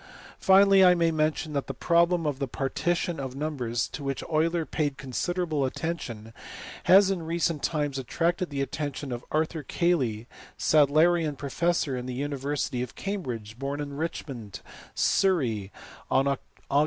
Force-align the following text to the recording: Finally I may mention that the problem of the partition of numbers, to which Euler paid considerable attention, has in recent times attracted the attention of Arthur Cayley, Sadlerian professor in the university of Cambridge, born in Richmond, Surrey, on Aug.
Finally 0.39 0.83
I 0.83 0.95
may 0.95 1.11
mention 1.11 1.53
that 1.53 1.67
the 1.67 1.75
problem 1.75 2.25
of 2.25 2.39
the 2.39 2.47
partition 2.47 3.19
of 3.19 3.35
numbers, 3.35 3.87
to 3.89 4.03
which 4.03 4.23
Euler 4.23 4.65
paid 4.65 4.97
considerable 4.97 5.63
attention, 5.63 6.33
has 6.85 7.11
in 7.11 7.21
recent 7.21 7.61
times 7.61 7.99
attracted 7.99 8.49
the 8.49 8.61
attention 8.63 9.11
of 9.11 9.23
Arthur 9.29 9.61
Cayley, 9.61 10.25
Sadlerian 10.57 11.35
professor 11.37 11.95
in 11.95 12.07
the 12.07 12.15
university 12.15 12.81
of 12.81 12.95
Cambridge, 12.95 13.59
born 13.59 13.79
in 13.79 13.95
Richmond, 13.95 14.61
Surrey, 14.95 15.71
on 16.09 16.25
Aug. 16.25 16.39